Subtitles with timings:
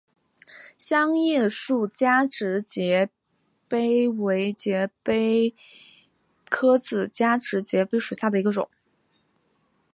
[0.79, 3.11] 香叶树加植节
[3.69, 5.53] 蜱为节蜱
[6.49, 8.67] 科子加植节蜱属下的一个种。